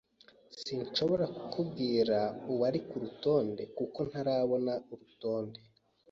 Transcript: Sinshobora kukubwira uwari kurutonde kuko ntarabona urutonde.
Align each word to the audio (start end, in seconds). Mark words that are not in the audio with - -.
Sinshobora 0.61 1.25
kukubwira 1.35 2.17
uwari 2.51 2.79
kurutonde 2.87 3.63
kuko 3.77 3.99
ntarabona 4.09 4.73
urutonde. 4.91 5.59